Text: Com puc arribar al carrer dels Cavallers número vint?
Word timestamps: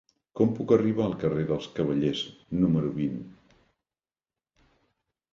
Com 0.37 0.53
puc 0.59 0.71
arribar 0.75 1.01
al 1.07 1.11
carrer 1.23 1.43
dels 1.49 1.67
Cavallers 1.75 2.23
número 2.63 2.89
vint? 2.95 3.19